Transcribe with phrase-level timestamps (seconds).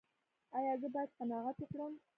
[0.57, 1.93] ایا زه باید قناعت وکړم؟